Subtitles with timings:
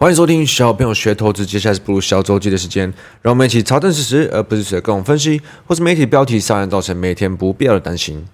[0.00, 2.90] 欢迎收听小朋友学投资，接下来是步入小周记的时间，
[3.20, 8.24] 让我们一起查证事实，而不是随着各种分析或是媒体标题，上来造成每天不必要的担心。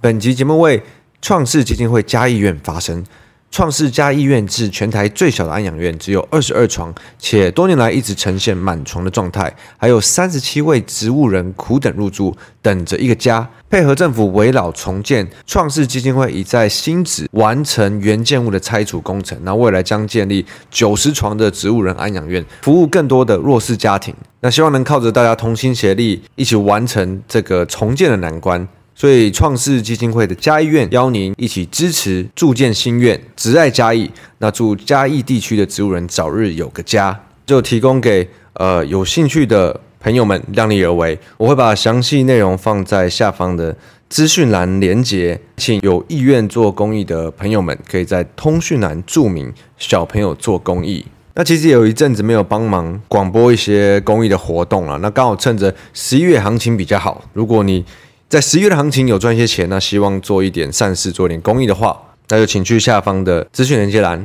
[0.00, 0.82] 本集节目为
[1.20, 3.04] 创世基金会嘉义院发声。
[3.50, 13.48] 创世家医院是全台最小的安养院，只有二十二床，且多年来一直呈现满床的状态，还有三十七位植物人苦等入住，等着一个家。
[13.68, 19.38] 配合政府危老重建，创世基金会已在新址完成原建物的拆除工程。
[19.42, 24.14] 那未来将建立九十床的植物人安养院，服务更多的弱势家庭。
[24.40, 28.66] 那希望能靠着大家同心协力，一起完成这个重建的难关。
[29.00, 34.10] 所以，创世基金会的嘉义院邀您一起支持筑建新院，植爱嘉义。
[34.40, 41.18] 那祝嘉义地区的植物人早日有个家，就提供给呃有兴趣的朋友们量力而为。
[41.38, 43.74] 我会把详细内容放在下方的
[44.10, 51.02] 资讯栏连接，请有意愿做公益的朋友们可以在通讯栏注明“小朋友做公益”。
[51.32, 54.98] 那其实有一阵子没有帮忙广播一些公益的活动了。
[54.98, 57.82] 那刚好趁着十一月行情比较好，如果你
[58.30, 64.24] 在十月的行情有赚一些钱，那希望做一点善事，做一点公益的话，那就请去下方的资讯连接栏。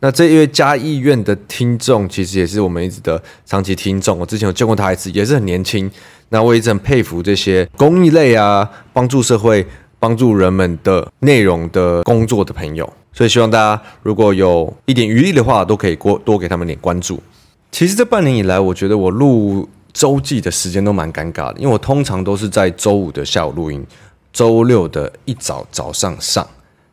[0.00, 4.18] 那这一位嘉义院的听众，其实也是我们一直的长期听众。
[4.18, 5.90] 我之前有见过他一次，也是很年轻。
[6.28, 9.66] 那我一直很佩服这些公益类啊，帮助社会、
[9.98, 12.92] 帮助人们的内容的工作的朋友。
[13.14, 17.18] 所以希望大家如果有一点余力的话，都可以过多给他们点关注。
[17.72, 19.66] 其实这半年以来，我觉得我录。
[19.98, 23.84] 周记的时间都蛮尴尬的，因为我通常都是在周五的下午录音，
[24.32, 26.46] 周六的一早早上上。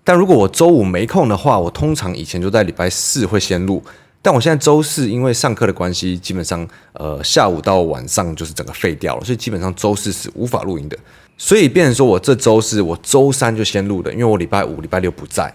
[0.04, 3.80] 但如果我周五没空的话，我通常以前就在礼拜四会先录。
[4.24, 10.98] 但我现在周四因为上课的关系，基本上呃下午到晚上就是整个废掉了，所以基本上周四是无法录音的。
[11.38, 15.54] 所以变成说我这周四我周三就先录的，因为我礼拜五、礼拜六不在。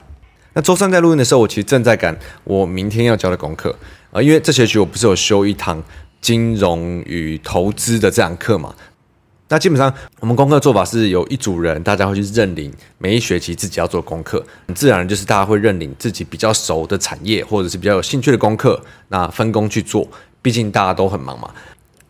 [0.53, 3.75] 那周三在录音的时候，我其实正在赶我明天要交的功课
[4.13, 5.83] 啊、因为这学期我不是有修一堂。
[6.21, 8.75] 金融与投资的这堂课嘛，
[9.49, 20.07] 那基本上我们功课做法是有一组人，大家会去认领每一学期自己要做功课，很自然就是大家会认领自己比较熟的产业或者是比较有兴趣的功课，那分工去做，
[20.43, 21.51] 毕竟大家都很忙嘛，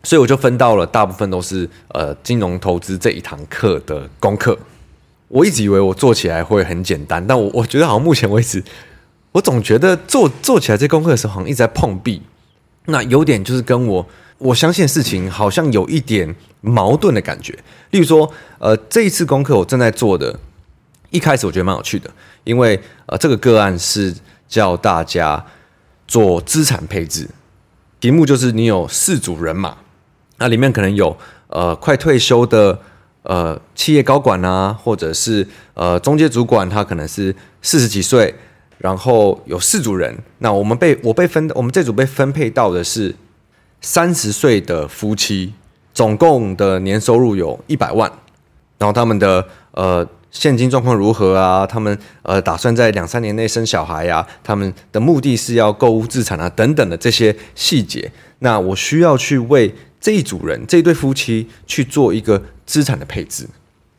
[0.03, 4.59] 所以我就分到了大部分都是呃金融投资这一堂课的功课。
[5.28, 8.62] 我一直以为我做起来会很简单，但我我觉得好像目前为止，
[9.32, 12.21] 我总觉得做做起来这功课的时候好像一直在碰壁。
[12.86, 14.06] 那有点就是跟我
[14.38, 17.56] 我相信的事情好像有一点矛盾的感觉。
[17.91, 20.38] 例如说，呃，这一次功课我正在做的，
[21.10, 22.10] 一开始我觉得蛮有趣的，
[22.44, 24.14] 因为呃，这个个案是
[24.48, 25.44] 叫大家
[26.08, 27.28] 做资产配置，
[28.00, 29.76] 题目就是你有四组人马，
[30.38, 31.16] 那里面可能有
[31.48, 32.78] 呃快退休的
[33.22, 38.34] 呃企业高管啊，或者是呃中介主管，他可能是四十几岁。
[38.80, 43.14] 然后有四组人，那我们被我被分，我们这组被分配到的是
[43.82, 45.52] 三十岁的夫妻，
[45.92, 48.10] 总共的年收入有一百万，
[48.78, 51.66] 然后他们的呃现金状况如何啊？
[51.66, 54.26] 他们呃打算在两三年内生小孩呀？
[54.42, 63.47] 他们的目的是要购物资产啊等等的这些细节，那我需要去为这一组人这一对夫妻去做一个资产的配置，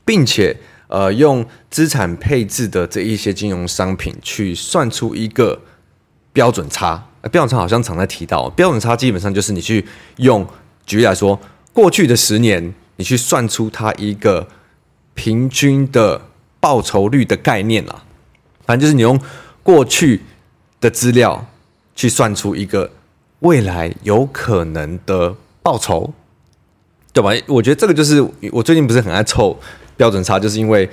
[0.03, 0.57] 并且。
[0.91, 5.57] 呃，用资产配置的这一些金融商品去算出一个
[6.33, 7.07] 标准差。
[7.31, 9.85] 标准差好像常在提到，标准差基本上就是你去
[10.17, 10.45] 用，
[10.85, 11.39] 举例来说，
[11.71, 14.45] 过去的十年，你去算出它一个
[15.13, 16.23] 平均的
[16.59, 18.03] 报酬率的概念啦。
[18.65, 19.17] 反正就是你用
[19.63, 20.23] 过去
[20.81, 21.47] 的资料
[21.95, 22.91] 去算出一个
[23.39, 26.11] 未来有可能的报酬，
[27.13, 27.31] 对吧？
[27.47, 29.57] 我觉得这个就是我最近不是很爱凑。
[30.01, 30.89] 标准差就是因为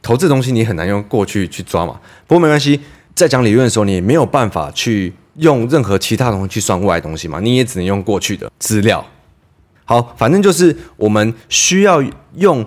[0.00, 1.98] 投资东西你很难用过去去抓嘛。
[2.24, 2.78] 不过没关系，
[3.12, 9.04] 在讲理论的时候，你没有办法去用任何其他东西去算未来东西嘛，你也只能用过去的资料。
[9.84, 12.00] 好，反正就是我们需要
[12.36, 12.64] 用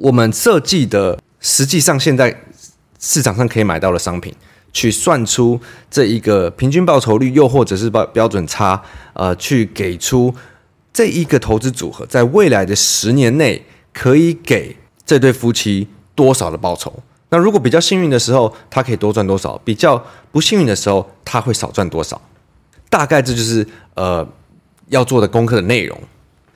[0.00, 2.34] 我们设计的，实际上现在
[2.98, 4.34] 市场上可以买到的商品，
[4.72, 5.60] 去算出
[5.90, 10.34] 这一个平均报酬率，又或者是标标准差，呃，去给出
[10.94, 14.74] 这一个投资组合在未来的十年内可以给。
[15.06, 16.92] 这对夫妻多少的报酬？
[17.30, 19.58] 那如果比较幸运的时候，他可以多赚多少？
[19.64, 22.20] 比较不幸运的时候，他会少赚多少？
[22.88, 24.26] 大概这就是呃
[24.88, 25.98] 要做的功课的内容。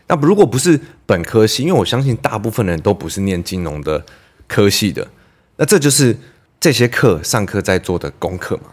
[0.07, 4.05] 那如果不是本科系，因为我相信大部分人都不是念金融的
[4.47, 5.07] 科系的，
[5.57, 6.17] 那这就是
[6.61, 8.71] 这些课上课在做的功课嘛。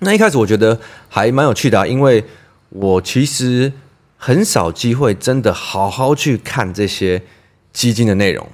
[0.00, 0.78] 那一开始我觉得
[1.08, 2.24] 还蛮有趣的啊，因为
[2.70, 3.72] 我其实
[4.16, 7.22] 很少机会真的好好去看这些
[7.72, 8.46] 基金的内容。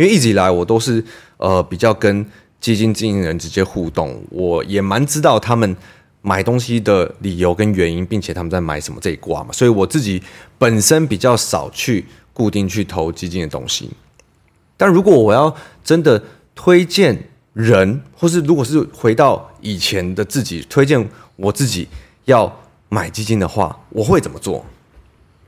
[0.00, 1.04] 因为一直以来我都是
[1.36, 2.24] 呃比较跟
[2.58, 5.76] 基金经营人直接互动，我也蛮知道他们
[6.22, 9.52] 买东西的理由跟原因，并且他们在买什么这一挂嘛。
[9.52, 10.22] 所以我自己
[10.56, 13.90] 本身比较少去固定去投基金的东西。
[14.78, 15.54] 但如果我要
[15.84, 16.22] 真的
[16.54, 17.22] 推荐
[17.52, 21.06] 人，或是如果是回到以前的自己，推荐
[21.36, 21.86] 我自己
[22.24, 22.50] 要
[22.88, 24.64] 买基金的话，我会怎么做？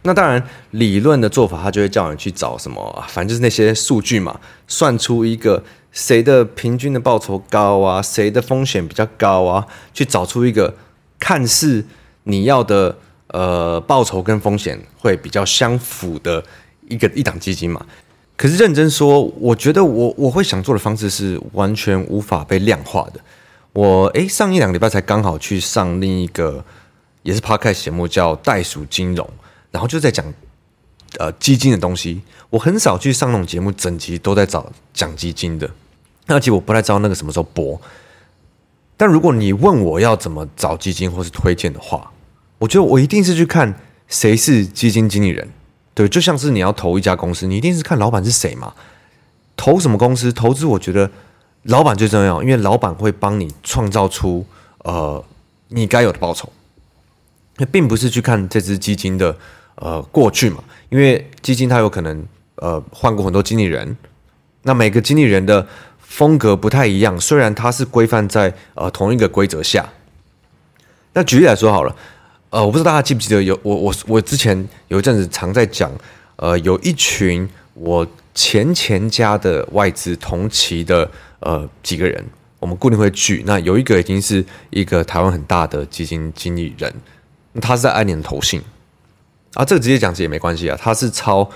[0.04, 5.62] 那当然，理论的做法，他就会叫你去找什么，反正就是那些数据嘛，算出一个
[5.92, 9.64] 谁的平均的报酬高啊，谁的风险比较高啊，
[9.94, 10.74] 去找出一个
[11.20, 11.84] 看似
[12.24, 12.96] 你要的
[13.28, 16.42] 呃报酬跟风险会比较相符的
[16.88, 17.86] 一个一档基金嘛。
[18.36, 23.20] 可是认真说，我觉得我我会想做的方式是完全无法被量化的。
[23.72, 26.64] 我诶，上一两礼拜才刚好去上另一个
[27.22, 29.24] 也是 Podcast 节目，叫《袋鼠金融》。
[29.72, 30.24] 然后就在讲，
[31.18, 32.22] 呃，基金的东西。
[32.50, 35.70] 我很少去上那种节目，整集都在找讲基金的。
[36.26, 37.80] 那其实我不太知道那个什么时候播。
[38.98, 42.12] 但如果你问我要怎么找基金或是推荐的话，
[42.58, 43.74] 我觉得我一定是去看
[44.06, 45.48] 谁是基金经理人。
[45.94, 48.74] 对，就像是你要投一家公司，你一定是看老板是谁嘛。
[49.56, 50.30] 投什么公司？
[50.30, 51.10] 投资我觉得
[51.62, 54.44] 老板最重要，因为老板会帮你创造出
[54.80, 55.24] 呃
[55.68, 56.52] 你该有的报酬。
[57.56, 59.34] 那并不是去看这支基金的。
[59.76, 62.24] 呃，过去嘛，因为基金它有可能
[62.56, 63.96] 呃换过很多经理人，
[64.62, 65.66] 那每个经理人的
[65.98, 69.88] 风格不太一样，虽然它是规范在呃同一个规则下。
[71.14, 71.96] 那举例来说好了，
[72.50, 75.90] 呃，我不知道大家记不记得有我我我之前有一阵子常在讲，
[76.36, 81.10] 呃，有一群我前前家的外资同期的
[81.40, 82.24] 呃几个人，
[82.58, 83.42] 我们固定会聚。
[83.46, 86.92] 那有一个已经是一个台湾很大的基金经理人，
[87.60, 88.62] 他是在安联投信。
[89.54, 91.48] 啊，这个直接讲也没关系啊，它是抄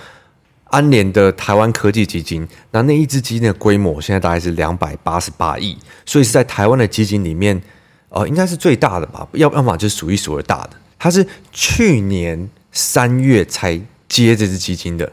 [0.65, 7.61] 安联的台湾科技基金，那那一支基金的规模现在大概是两百八十八亿，所以是在台湾的基金里面，
[8.09, 9.27] 呃，应该是最大的吧？
[9.33, 10.71] 要要么就是数一数二大的。
[10.99, 13.79] 它是去年三月才
[14.09, 15.11] 接这支基金的。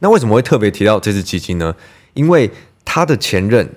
[0.00, 1.74] 那为什么会特别提到这支基金呢？
[2.14, 2.50] 因为
[2.84, 3.68] 他的前任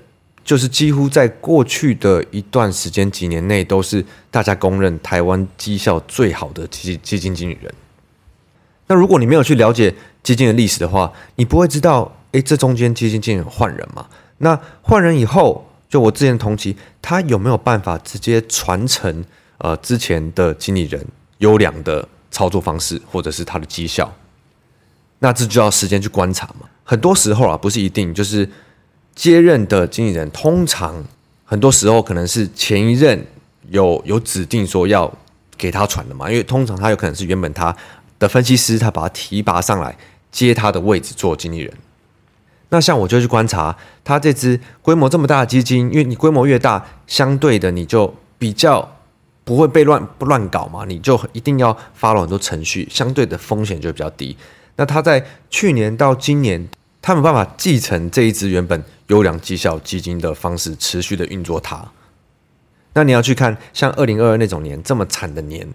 [0.43, 7.73] 就是几乎在过去的一段时间几年内都是大家公认台湾绩效最好的基基金经理人。
[8.87, 14.05] 那如果你没有去了解基金的历史的话，你不会知道，诶，这中间基金经理换人嘛？
[14.37, 19.25] 那换人以后，就我之前同期，他有没有办法直接传承
[19.57, 21.03] 呃之前的经理人
[21.39, 24.13] 优良的操作方式，或者是他的绩效？
[25.19, 26.67] 那这就要时间去观察嘛。
[26.83, 28.47] 很多时候啊，不是一定就是
[29.15, 31.03] 接任的经理人，通常
[31.43, 33.25] 很多时候可能是前一任
[33.69, 35.11] 有有指定说要
[35.57, 37.75] 给他传的嘛，因为通常他有可能是原本他。
[38.19, 39.97] 的分析师，他把他提拔上来
[40.31, 41.73] 接他的位置做经理人。
[42.69, 48.97] 那像我就去观察他这支规模这么大的基金，因为你规模越大，相对的你就比较
[49.43, 54.35] 不会被乱不乱搞嘛，你就一定要发了很多程序，相对的风险就比较低。
[54.77, 56.67] 那他在去年到今年，
[57.01, 61.91] 他没办法继承这一支原本优良绩效基金的方式，持续的运作它。
[62.93, 65.67] 那你要去看像二零二二那种年这么惨的年。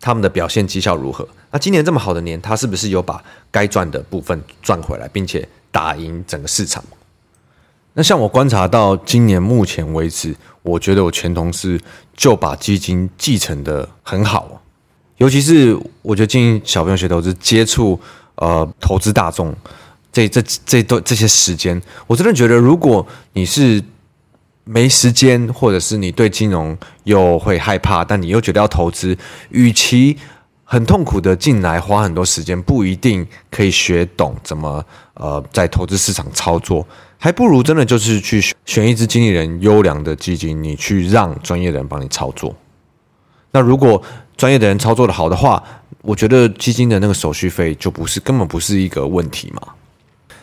[0.00, 1.26] 他们的表现绩效如何？
[1.50, 6.84] 那今年这么好的年，他是不是有把该赚的部分赚回来，并且打赢整个市场？
[7.94, 11.80] 那像我观察到今年目前为止，我觉得我前同事
[12.16, 14.62] 就把基金继承得很好，
[15.16, 17.98] 尤其是我觉得经营小朋友学投资，接触
[18.36, 19.54] 呃投资大众
[20.12, 23.82] 这这这段这些时间，我真的觉得，如果你是。
[24.70, 29.16] 没时间，或者是你对金融又会害怕，但你又觉得要投资，
[29.48, 30.14] 与其
[30.62, 34.84] 很痛苦的进来花很多时间，不一定可以学懂怎么
[35.14, 42.54] 呃在投资市场操作，还不如真的就是去选一支经理人优良的基金，你去让专业的人帮你操作。
[43.52, 44.02] 那如果
[44.36, 45.62] 专业的人操作的好的话，
[46.02, 49.62] 我觉得基金的那个手续费就不是根本不是一个问题嘛。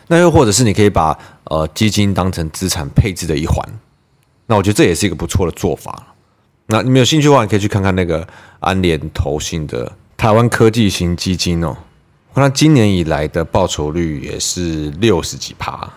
[0.08, 3.64] 那又或者是你可以把呃基金当成资产配置的一环。
[4.46, 6.14] 那我觉得这也是一个不错的做法。
[6.66, 8.26] 那你们有兴趣的话，你可以去看看那个
[8.60, 11.76] 安联投信的台湾科技型基金哦。
[12.34, 15.88] 那今年以来的报酬率也是六十几趴。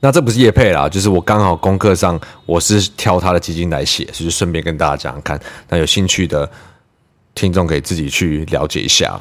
[0.00, 5.40] 那这不是业配啦，就是我刚好功课上我是挑他的基金来写，所以就顺便跟大家讲讲看。
[5.68, 6.48] 那有兴趣的
[7.34, 9.20] 听众可以自己去了解一下。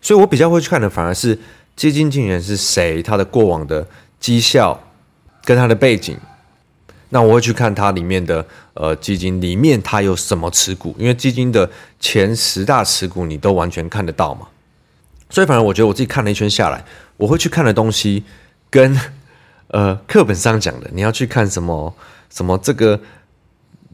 [0.00, 1.38] 所以我比较会去看的，反而是
[1.76, 3.86] 基金经理人是谁，他的过往的
[4.18, 4.82] 绩效
[5.44, 6.16] 跟他的背景。
[7.10, 14.48] 那我会去看它里面的呃基金里面它有什么持股，因为基金的前十大持股你都完全看得到嘛。
[15.28, 16.84] 所以反正我觉得我自己看了一圈下来，
[17.16, 18.24] 我会去看的东西
[18.68, 18.98] 跟
[19.68, 21.94] 呃课本上讲的，你要去看什么
[22.30, 22.98] 什么这个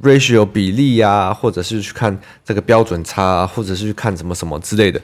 [0.02, 5.00] ratio 比例啊，或者是去看这个标准差啊，或者是去看什么什么之类的，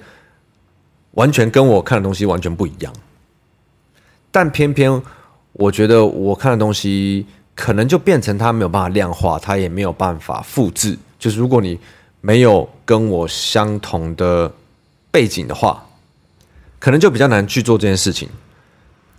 [1.12, 2.92] 完全跟我看的东西完全不一样。
[4.30, 5.02] 但偏偏
[5.52, 10.98] 我觉得我看的东西，可能就变成它没有办法量化，它也没有办法复制。
[11.18, 11.78] 就是如果你
[12.20, 14.52] 没有跟我相同的
[15.10, 15.86] 背景的话，
[16.78, 18.28] 可能就比较难去做这件事情。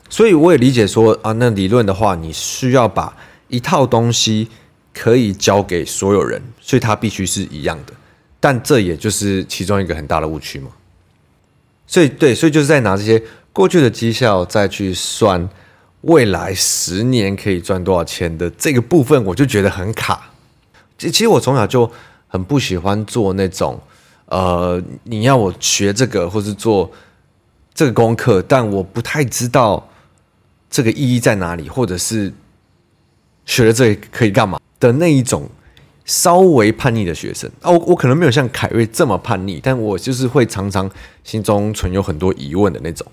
[0.09, 3.15] 所以我也理解说啊，那理论的话，你需要把
[3.47, 4.49] 一套东西
[4.93, 7.93] 可以交给所有人，所以它必须是一样的。
[8.39, 10.69] 但这也就是其中一个很大的误区嘛。
[11.87, 13.21] 所以对，所以就是在拿这些
[13.51, 15.47] 过去的绩效再去算
[16.03, 20.31] 未来十年可以赚多少钱的这个部分，我就觉得很卡。
[20.97, 21.91] 其其实我从小就
[22.27, 23.77] 很不喜欢做那种，
[24.27, 26.89] 呃，你要我学这个或是做
[27.73, 29.89] 这个功课，但我不太知道。
[30.75, 31.69] 这个意义在哪里？
[31.69, 32.33] 或者是
[33.45, 35.47] 学了这可以干嘛的那一种
[36.03, 37.69] 稍微叛逆的学生啊？
[37.69, 40.89] 我我可能没有像凯瑞这么叛逆，但我就是会常常
[41.23, 43.05] 心中存有很多疑问的那种。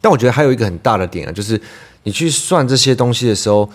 [0.00, 1.60] 但我觉得还有一个很大的点啊，就是
[2.02, 3.68] 你去算这些东西的时候，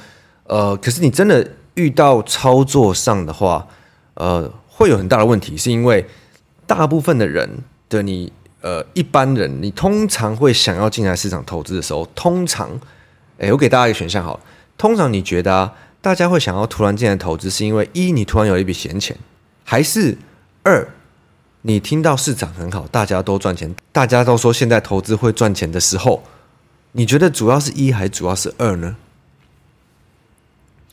[0.46, 3.68] 呃，可是你真的遇到操作上的话，
[4.16, 6.06] 呃，会有很大的问题，是因为
[6.66, 7.50] 大部分的人
[7.90, 8.32] 的你。
[8.62, 12.68] 呃，一般人你通常会想要进来市场投资的时候，通常，
[13.38, 14.40] 诶，我给大家一个选项好，
[14.76, 19.16] 通常你觉得，大家会想要突然进来投资，是因为一你突然有一笔闲钱，
[19.64, 20.18] 还是
[20.64, 20.88] 二
[21.68, 26.22] 你听到市场很好，大家都赚钱，大家都说现在投资会赚钱的时候，
[26.92, 28.96] 你觉得主要是一还主要是二呢？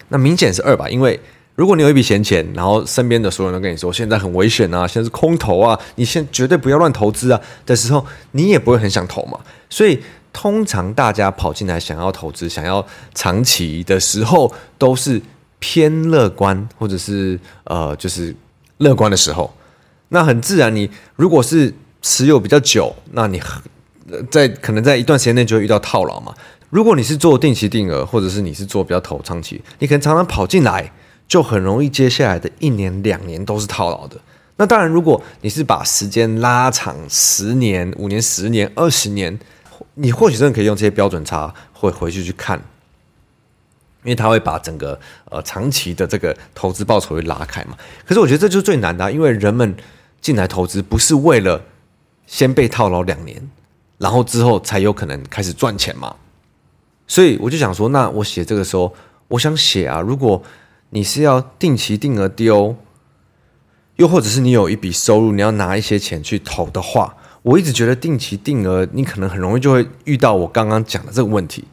[0.09, 1.21] 那明显是二吧，因为。
[1.55, 9.39] 如果你有一笔闲钱，然后身边的所有人都跟你说现在很危险啊，现在是空头啊，你现绝对不要乱投资啊的时候，你也不会很想投嘛。
[9.69, 10.03] 所以
[10.33, 15.21] 通常大家跑进来想要投资、想要长期的时候，都是
[15.59, 18.35] 偏乐观或者是呃就是
[18.79, 19.53] 乐观的时候。
[20.13, 23.43] 那很自然，你如果是持有比较久，那你
[24.31, 26.35] 在可能在一段时间内就会遇到套牢嘛。
[26.71, 30.93] 如果你是做定期定额，或者是你是做比较投长期，你可能常常跑进来。
[31.29, 34.21] 就很容易，接下来的一年、两年都是套牢的。
[34.57, 39.39] 那当然，如果你是把时间拉长十年、五年、十年、二十年，
[39.95, 42.59] 你或许真的可以用这些标准差会回去去看，
[44.03, 44.99] 因为它会把整个
[45.31, 47.79] 呃长期的这个投资报酬会拉开嘛。
[48.05, 49.75] 可是我觉得这就是最难的，因为人们
[50.23, 51.63] 进来投资不是为了
[52.27, 53.51] 先被套牢两年，
[53.99, 56.17] 然后之后才有可能开始赚钱嘛。
[57.07, 58.95] 所以我就想说，那我写这个时候，
[59.29, 60.43] 我想写啊，如果
[60.91, 62.75] 你是要定期定额丢，
[63.97, 71.65] 又或者是你有一笔收入，你要拿一些钱去投的话，我一直觉得定期定额，你可能很容易就会遇到我刚刚讲的这个问题。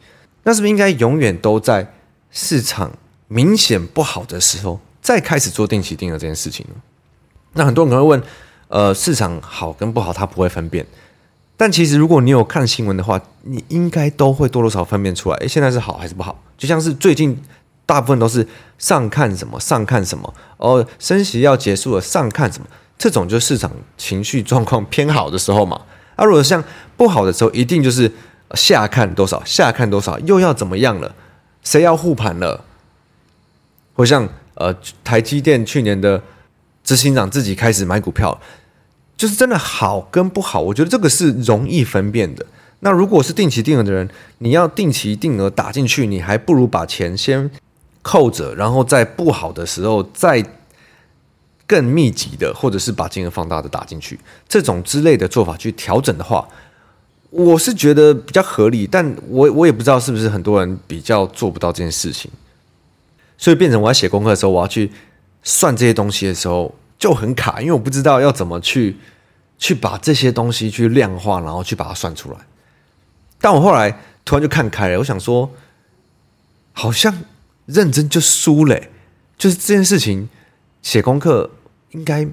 [0.42, 1.94] 那是不是应该永远都在
[2.30, 2.90] 市场
[3.28, 6.74] 明显不好的时候再开始做定期定额这件事情呢？
[7.52, 8.22] 那很多人可能会问，
[8.68, 10.86] 呃，市场好跟不好，他不会分辨。
[11.56, 16.42] 但其实如果你有看新闻的话，你应该都会多多少少分辨出来，诶，现在是好还是不好？
[16.56, 17.40] 就像是最近。
[17.86, 18.46] 大部分都是
[18.78, 22.66] 上看什么上看什么哦，升息要结束了，上看什么？
[22.96, 25.80] 这种就是市场情绪状况偏好的时候嘛。
[26.14, 26.62] 啊，如果像
[26.96, 28.12] 不好的时候，一定就是
[28.54, 31.12] 下看多少，下看多少，又要怎么样了？
[31.64, 32.64] 谁要护盘了？
[33.94, 36.22] 或像呃，台积电去年的
[36.90, 38.40] 执行长自己开始买股票，
[39.16, 42.44] 就是真的好跟不好，我觉得这个是容易分辨的。
[42.80, 47.48] 那如果是定期定额的人，你要定期定额打进去，你还不如把钱先。
[48.02, 50.44] 扣着，然后在不好的时候再
[51.64, 54.18] 更密集的，或者是把金额放大的打进去，
[54.48, 56.48] 这种之类的做法去调整的话，
[57.28, 58.84] 我是觉得比较合理。
[58.84, 62.28] 但我我也不知道是不是很多人比较做不到这件事情，
[63.38, 64.90] 所以变成我要写功课的时候，我要去
[65.42, 68.96] 算这些东西的时候就很卡，因为我不知道要怎么去
[69.58, 72.38] 去把这些东西去量化，然后去把它算出来。
[73.40, 75.50] 但我后来突然就看开了，我想说，
[76.72, 77.12] 好像。
[77.66, 78.76] 认真就输了，
[79.38, 80.28] 就是这件事情，
[80.82, 81.48] 写功课
[81.92, 82.26] 应该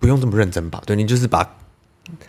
[0.00, 0.82] 不用这么认真吧？
[0.84, 1.48] 对，你就是把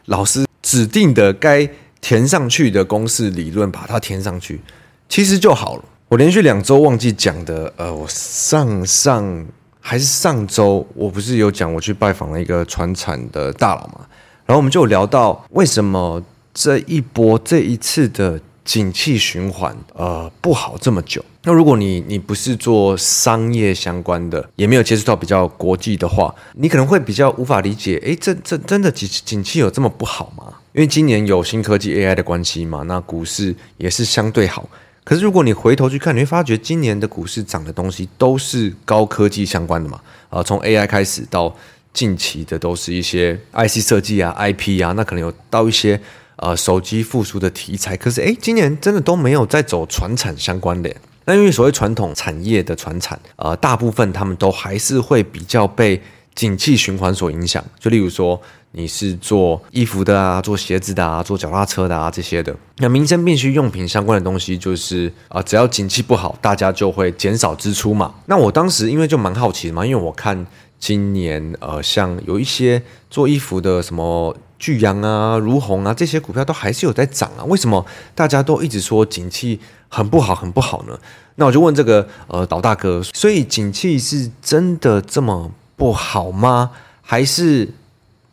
[0.05, 1.67] 老师指定的该
[1.99, 4.61] 填上去的公式理论把它填上去，
[5.09, 5.85] 其实就好了。
[6.09, 9.47] 我连续两周忘记讲的，呃，我上上
[9.81, 14.05] 还是上周，我不是有讲我去拜访了一个传产的大佬嘛？
[14.45, 16.23] 然后我们就聊到为什么
[16.53, 18.39] 这一波这一次的。
[18.63, 21.25] 景气循环，呃，不好这么久。
[21.43, 27.97] 那如果你你不是做商业相关的，也没有接触到比较国际的话，你可能会比较无法理解。
[28.03, 30.53] 诶，这这真的景景气有这么不好吗？
[30.73, 34.69] 因为今年有新科技 AI 的关系嘛，那股市也是相对好。
[35.03, 39.99] 可是如果你回头去看，你会发觉今年的股市涨的东西都是高科技相关的嘛？
[40.29, 41.55] 啊，从 AI 开始到
[41.91, 45.99] 近期的都是一些 IC 设计啊、IP 啊，那可能有到一些
[46.35, 47.97] 呃手机复苏的题材。
[47.97, 50.93] 可是诶，今年真的都没有在走传产相关的。
[51.25, 56.01] 那因为所谓传统产业的传产，呃，大部分他们都还是会比较被
[56.41, 57.63] 景气循环所影响。
[57.79, 62.51] 就例如说，你是做衣服的啊，做鞋子的啊，做脚踏车的啊这些的。
[62.77, 68.15] 那民生必需用品相关的东西，就是啊、只要景气不好，大家就会减少支出嘛。
[68.25, 70.47] 那我当时因为就蛮好奇的嘛，因为我看
[70.79, 72.81] 今年呃，像有一些
[73.11, 77.43] 做衣服的什么巨阳啊、如虹啊这些股票都还是有在涨啊。
[77.43, 80.97] 为什么大家都一直说景气很不好、很不好呢？
[81.35, 86.69] 那我就问这个呃老大哥，所以景气是真的这么不好吗？
[87.01, 87.67] 还是？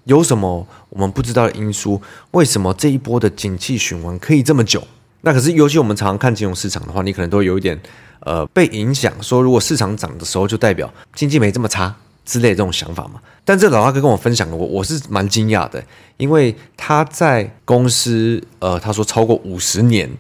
[0.05, 2.01] 有什么我们不知道的因素？
[2.33, 4.83] 为什么这一波的景气循环可以这么久？
[5.21, 7.79] 那可是，尤其我们常常看金融市场的话，你可能都有一点
[8.21, 13.21] 呃被影响，说如果市场涨的时候，就代表经济没这么差之类的这种想法嘛。
[13.45, 15.83] 但这老大哥跟我分享的，我我是蛮惊讶的，
[16.17, 20.11] 因为他在公司呃他说超过五十年，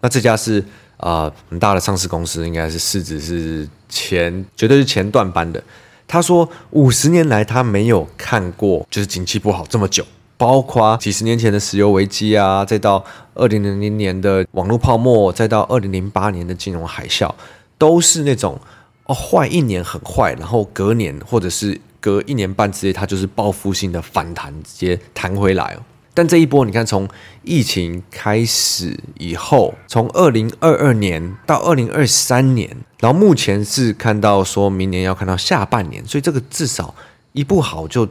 [0.00, 0.62] 那这家是
[0.98, 5.62] 啊、很大的上市公司，应该是市值是前绝对是前段班的。
[6.08, 10.02] 他说，五十年来他没有看过就是景气不好这么久，
[10.38, 17.30] 包括几十年前的石油危机啊，再到二零零零年的网络泡沫，再到二零零八年的金融海啸，
[17.76, 18.58] 都是那种
[19.04, 25.82] 哦坏一年很坏，然后隔年或者是隔一年半之内，它就是报复性的反弹，直接弹回来哦。
[26.18, 27.08] 但这一波，你看，从
[27.44, 36.92] 疫情开始以后，从二零二二年到二零二三年，然后目前是看到说明年要看到下半年，所以这个至少
[37.34, 38.08] 一不好就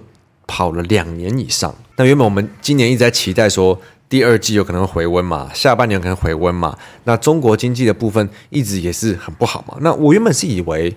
[0.47, 1.75] 跑了两年以上。
[1.97, 6.77] 那原本我们今年一直在期待说第二季有可能回温嘛，下半年可能回温嘛。
[7.03, 9.77] 那中国经济的部分一直也是很不好嘛。
[9.81, 10.95] 那我原本是以为。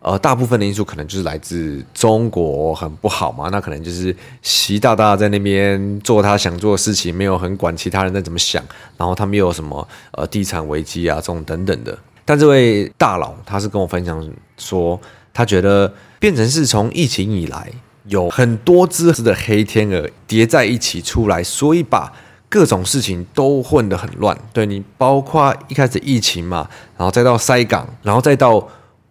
[0.00, 8.62] 呃，大部分的因素可能就是来自中国很不好嘛，那可能就是习大大在那边做他想做的事情，没有很管其他人在怎么想，
[8.96, 11.98] 然后他没有什么呃地产危机啊这种等等的。
[12.24, 14.24] 但这位大佬他是跟我分享
[14.56, 14.98] 说，
[15.34, 17.68] 他觉得变成是从疫情以来
[18.04, 22.12] 有很多只的黑天鹅叠在一起出来，所以把
[22.48, 24.38] 各种事情都混得很乱。
[24.52, 28.68] 对，你包括一开始疫情嘛，然后再到塞港，然后再到。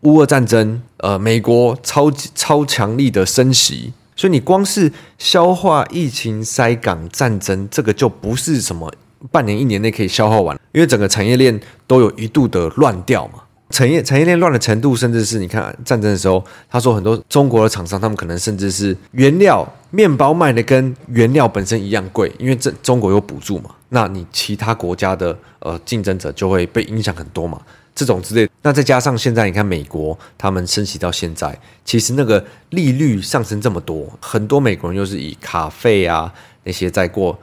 [0.07, 8.89] 乌俄战争，呃，美国超级超强力的升息，所以你光是消化疫情、塞港、战争，这个就不是什么
[9.29, 13.43] 半年、一年内可以消化完，因为整个产业链都有一度的乱掉嘛。
[13.69, 27.59] 产业产业链乱的程度，甚至是你看战争的时候，他说很多中国的厂商，他们可能甚至是原料面包卖的跟原料本身一样贵，因为这中国有补助嘛，那你其他国家的呃竞争者就会被影响很多嘛。
[27.97, 36.31] 这种之类，那再加上现在你看美国，他们升息到现在，其实那个利率上升这么多，很多美国人又是以卡费啊
[36.63, 37.35] 那些在过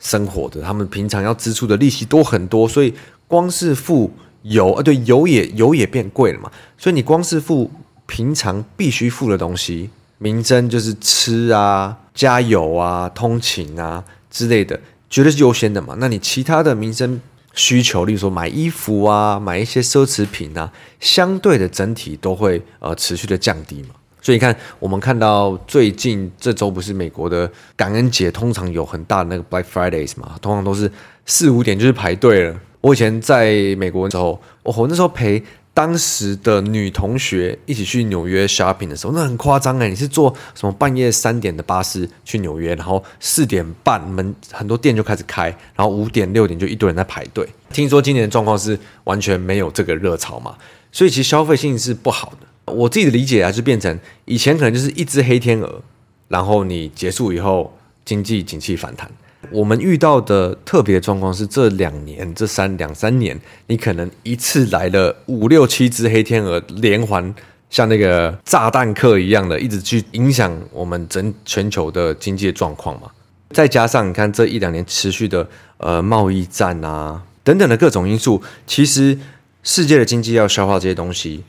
[0.00, 2.92] 生活的，他们平常要支出的利息多很多，所以
[3.28, 4.10] 光是付
[4.42, 7.70] 油啊，对，油也油也变贵了嘛，所以你光是付
[8.06, 9.88] 平常必须付的东西，
[10.18, 15.94] 民生就是吃啊、加油啊、通勤啊之类的，绝对是优先的嘛。
[16.00, 17.20] 那你其他的民生。
[17.58, 23.88] 需求，例如说买衣服啊，买一些奢侈品啊，相对的整体都会呃持续的降低嘛。
[24.22, 30.90] 所以你看，我们看到最近这周不是美国的感恩节，通常有很大的那个 Black Fridays 嘛，通常都是
[31.26, 32.56] 四五点就是排队了。
[32.80, 35.42] 我以前在美国的时候，我我那时候陪。
[35.78, 39.88] 当时的女同学一起去纽约 shopping 的时候，那很夸张哎！
[39.88, 45.44] 你是坐什么半夜三点的巴士去纽约，然后四点半门很多店就开始开，
[45.76, 47.48] 然后五点六点就一堆人在排队。
[47.72, 50.56] 听说今年的状况是完全没有这个热潮嘛，
[50.90, 52.72] 所以其实消费性是不好的。
[52.72, 55.80] 我自己的理解啊，就变成以前可能就是一只黑天鹅，
[56.26, 57.72] 然后你结束以后
[58.04, 59.08] 经济景气反弹。
[59.50, 67.34] 我们遇到的特别状况是，这两年、这三两三年，你可能一次来了五六七只黑天鹅连环，
[67.70, 73.10] 像那个炸弹客一样的，一直去影响我们整全球的经济状况嘛。
[73.50, 79.18] 再加上你看这一两年持续的呃贸易战啊等等的各种因素，其实
[79.62, 81.42] 世界的经济要消化这些东西，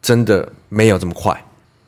[0.00, 1.44] 真的没有这么快。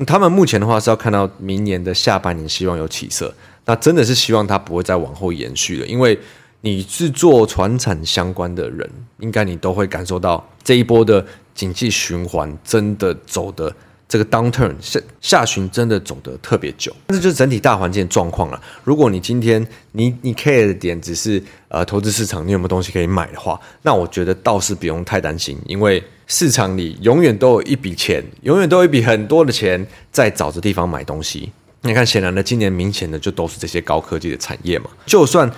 [0.07, 3.33] 他们目前的话是要看到明年的下半年，希望有起色。
[3.65, 6.19] 那真的是希望它不会再往后延续了，因为
[6.61, 11.25] 你是做传产相关的人，应该你都会感受到这一波的
[11.55, 13.75] 经济循环真的走的
[14.09, 18.61] 这个 downturn 下下旬真的走得特别久，但是就是整体大环境状况了。
[18.83, 31.51] 如果你今天你你 care 的点只是呃投资市场你有没有东西可以买的话，那我觉得倒是不用太担心，因为市场里永远都有一笔钱，永远都有一笔很多的钱在找着地方买东西。
[31.85, 35.51] 你看，显然的，今年明显的就都是这些高科技的产业嘛，就算。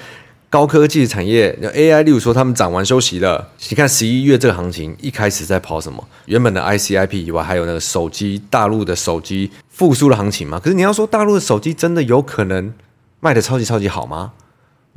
[0.49, 3.51] 高科技的产业，AI，例如说他们涨完休息了。
[3.69, 6.03] 你看十一月这个行情一开始在跑什么？
[6.27, 10.61] 原本的 ICIP 以外，还有那个手机，大陆的手机复苏的行情嘛。
[10.61, 12.73] 可是你要说大陆的手机真的有可能
[13.19, 14.33] 卖的超级超级好吗？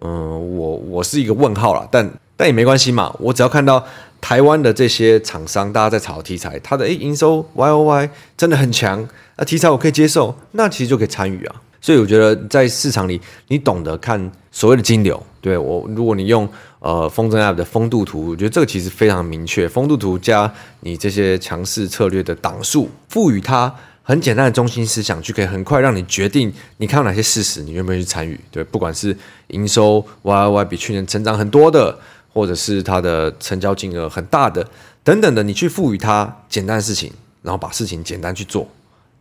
[0.04, 1.86] 嗯，我我是一个问号啦。
[1.92, 3.14] 但但也没关系嘛。
[3.20, 3.84] 我只要看到
[4.22, 11.56] 台湾的这些厂商，大家在炒题材，它的诶营收 YOY 真的很强，那题材我可以接受，那其实就可以参与啊。
[11.82, 15.22] 所以我觉得在市场里，你懂得看所谓的金流。
[15.40, 16.48] 对我，如果你用
[16.80, 19.66] 呃风筝 App 的风度图，我觉得这个其实非常明确。
[19.66, 28.38] 风度图加你这些强势策略的档数，赋予它很简单的中心思想，就可以很快让你决定你看到哪些事实，你愿不愿意去参与。
[28.52, 29.16] 对，不管是
[29.48, 31.98] 营收 YY 比去年成长很多的，
[32.34, 34.66] 或者是它的成交金额很大的
[35.04, 37.12] 等等的，你去赋予它简单的事情，
[37.42, 38.68] 然后把事情简单去做。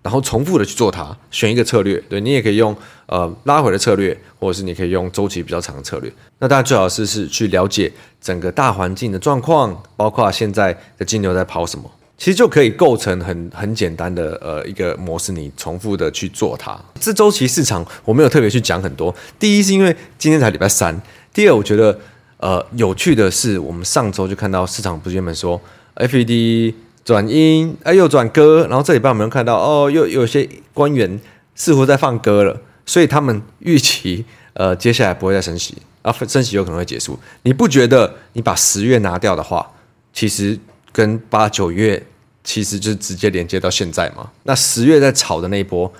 [0.00, 2.74] 然后重复的去做它，选一个策略，对，你也可以用
[3.06, 6.10] 呃拉回的策略，或者是你可以用周期比较长的策略。
[6.38, 16.78] 那当然最好是是去了解整个大环境的状况，包括现在的金牛在跑什么，其实就可以构成很很简单的呃一个模式，你重复的去做它。
[17.00, 20.98] 这周期市场我没有特别去讲很多，第一是因为今天才礼拜三，
[21.34, 21.98] 第二我觉得
[22.38, 25.60] 呃有趣的是，我们上周就看到市场不是原本说
[25.96, 26.74] FED。
[27.04, 31.18] 转鹰，哎，又转鸽，然后这礼拜我们看到，哦，又有些官员
[31.54, 34.22] 似乎在放鸽了，所以他们预期，
[34.52, 37.18] 呃，接下来不会再升息，啊，升息有可能会结束。
[37.44, 39.66] 你不觉得你把十月拿掉的话，
[40.12, 40.58] 其实
[40.92, 42.04] 跟八九月
[42.44, 44.30] 其实就直接连接到现在吗？
[44.42, 45.90] 那十月在炒的那一波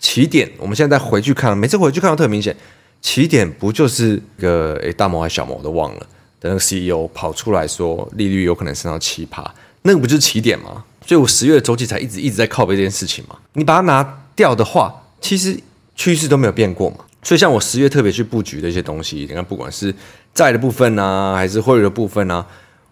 [0.00, 2.56] 起点，我们现在再回去看，每次回去看到特明显，
[3.00, 6.00] 起点不就是个诶大摩还小摩我都忘了
[6.40, 9.54] 的那个 CEO 跑出来说利率有可能升到七趴。
[9.82, 10.84] 那个不就是起点吗？
[11.06, 13.36] 所以我十月的周期才一直一直在靠背这件事情嘛。
[13.52, 15.56] 你把它拿掉的话，其实
[15.94, 16.96] 趋势都没有变过嘛。
[17.22, 19.94] 所以像我十月特别去布局的一些东西，你看不管是
[20.34, 22.44] 债的部分啊，还是汇率的部分啊，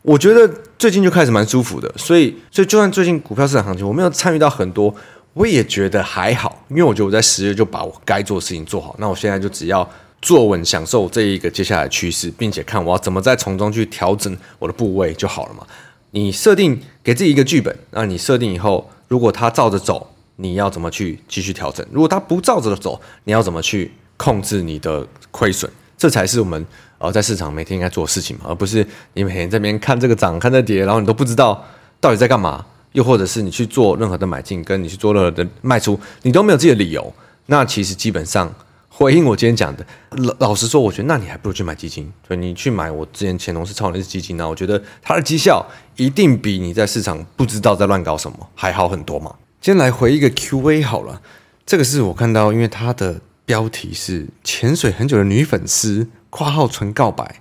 [0.02, 1.92] 我觉得最近就开始蛮舒服的。
[1.96, 4.94] 所以，所以就算最近股票市场行情我没有参与到很多，
[5.34, 8.94] 我也觉得还好，因为我觉得我在十月就把我该做的事情做好。
[8.98, 9.88] 那我现在就只要
[10.22, 15.66] 坐稳，享受这一个接下来趋势，并且看我要怎么在从中去调整我的部位就好了嘛。
[16.12, 21.84] 你设定给自己一个剧本，那你设定以后，如果它照着走，你要怎么去继续调整？
[21.90, 25.68] 如果它不照着走，你要怎么去控制你的亏损？
[25.98, 26.64] 这才是我们
[26.98, 31.64] 呃在市场每天应该做的事情嘛，而不是你每天在边看这个涨看这跌，然后你都不知道
[32.00, 32.64] 到底在干嘛，
[32.94, 37.14] 又或者是你去做任何的买进，跟你去做任何的卖出，你都没有自己的理由，
[37.46, 38.52] 那其实基本上。
[38.96, 42.08] 回应我今天讲的，老老实说，我觉得那你还不如去买基金。
[42.24, 49.34] 所以你去买我之前前同事超人的基金呢，我觉得它的绩效一定比你在市场不知道在乱搞什么还好很多嘛。
[49.60, 51.20] 今天来回一个 Q&A 好了，
[51.66, 57.40] 这个是我看到，因为它的标题是潜水很久的女粉丝（括号纯告白），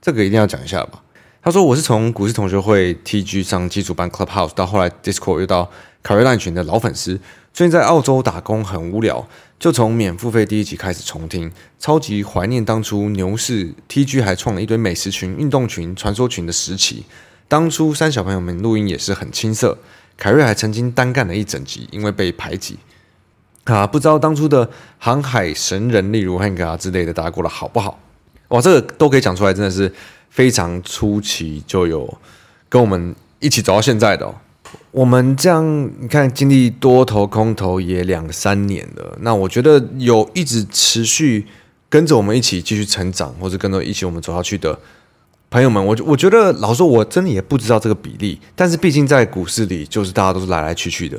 [0.00, 1.02] 这个一定要讲一下吧。
[1.46, 5.70] 他说我是从股市同学会 TG 上基础班 Clubhouse 到后来 Discord 又到
[6.02, 7.20] 凯瑞烂群的老粉丝，
[7.52, 9.24] 最近在澳洲打工很无聊。
[9.60, 17.04] 就从免付费第一集开始重听，超级怀念当初牛市 TG 还创了一堆美食群、运动群、传说群的时期。
[17.46, 19.78] 当初三小朋友们录音也是很青涩，
[20.16, 22.76] 凯瑞还曾经单干了一整集，因为被排挤。
[23.62, 28.00] 啊，不知道当初的航海神人，例如 Hank 啊之类的，大家过得好不好？
[28.48, 29.92] 哇，这个都可以讲出来，真的是
[30.36, 32.18] 非常初期就有
[32.68, 34.30] 跟我们一起走到现在的。
[34.90, 35.64] 我们这样
[35.98, 39.16] 你看，经历多头空头也两三年了。
[39.22, 41.46] 那我觉得有一直持续
[41.88, 44.78] 跟着我们一起继续成长，或者跟着一起我们走下去的
[45.48, 48.38] 朋友们，我我觉得老实说，我真的也不知道这个比例。
[48.54, 51.18] 但是毕竟在股市里，就是大家都是来来去去的。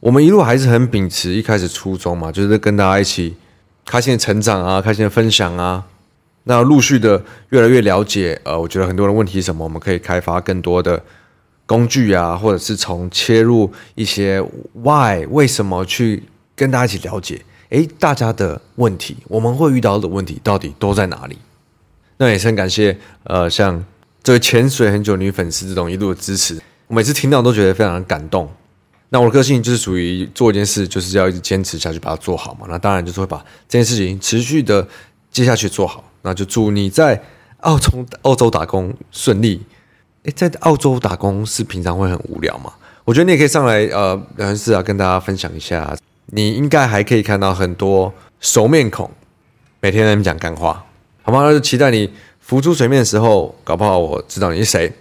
[0.00, 3.36] 我们一路还是很秉持一开始初衷嘛，就是跟大家一起
[3.84, 5.84] 开心的成长啊，开心的分享啊。
[6.48, 11.00] 那陆续的越来越了解，呃，我觉得很多人问题是什么，我们可以开发更多的。
[11.66, 16.22] 工具啊，或者是从切入一些 why 为什么去
[16.56, 21.36] 跟大家一起了解，诶，大家的问题，我们会遇到的问题到底都在哪里？
[22.16, 23.84] 那也是很感谢，呃，像
[24.22, 28.50] 这位潜水很久女粉丝这种一路的支持，我每次听到都觉得非常的感动。
[29.10, 34.88] 那我的个性就是属于做一件事就是要一直坚持下去把它做好嘛，那当然就是会把这件事情持续的
[35.30, 36.02] 接下去做好。
[36.22, 37.22] 那就祝你在
[37.60, 39.64] 澳洲澳洲打工顺利。
[40.34, 42.72] 在澳洲打工是平常会很无聊吗？
[43.04, 45.96] 我觉得你也可以上来呃聊天室啊，跟大家分享一下。
[46.26, 49.10] 你应该还可以看到很多熟面孔，
[49.80, 50.84] 每天在那边讲干话，
[51.22, 51.44] 好吗？
[51.44, 54.92] 那就期待你浮出水面的时候，搞不好我知道你是谁。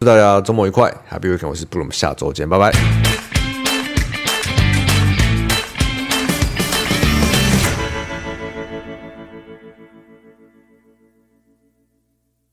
[0.00, 1.48] 祝大家周末愉快，Happy Weekend！
[1.48, 3.23] 我是布鲁，我们下周见，拜拜。